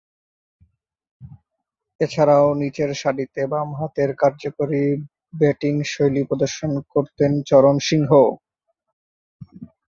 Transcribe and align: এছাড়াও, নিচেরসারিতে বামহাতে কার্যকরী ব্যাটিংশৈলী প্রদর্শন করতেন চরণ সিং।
এছাড়াও, 1.99 2.47
নিচেরসারিতে 2.61 3.41
বামহাতে 3.51 4.03
কার্যকরী 4.21 4.83
ব্যাটিংশৈলী 5.39 6.21
প্রদর্শন 6.29 6.71
করতেন 6.93 7.31
চরণ 7.49 7.75
সিং। 7.79 8.01